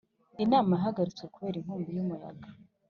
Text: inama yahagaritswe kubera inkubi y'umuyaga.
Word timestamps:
inama 0.43 0.71
yahagaritswe 0.75 1.25
kubera 1.33 1.57
inkubi 1.59 1.89
y'umuyaga. 1.97 2.47